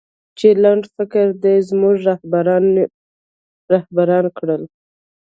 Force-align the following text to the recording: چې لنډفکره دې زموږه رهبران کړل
چې 0.37 0.47
لنډفکره 0.63 1.33
دې 1.43 1.55
زموږه 1.69 2.13
رهبران 3.73 4.25
کړل 4.37 4.63